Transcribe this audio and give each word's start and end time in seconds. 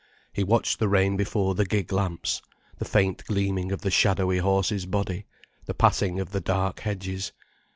He 0.33 0.43
watched 0.43 0.79
the 0.79 0.89
rain 0.89 1.15
before 1.15 1.53
the 1.53 1.63
gig 1.63 1.91
lamps, 1.91 2.41
the 2.79 2.85
faint 2.85 3.23
gleaming 3.25 3.71
of 3.71 3.81
the 3.81 3.91
shadowy 3.91 4.39
horse's 4.39 4.87
body, 4.87 5.27
the 5.67 5.75
passing 5.75 6.19
of 6.19 6.31
the 6.31 6.41
dark 6.41 6.79
hedges. 6.79 7.31